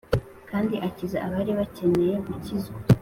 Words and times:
kandi 0.49 0.75
akiza 0.87 1.17
abari 1.27 1.51
bakeneye 1.59 2.13
gukizwa. 2.25 2.77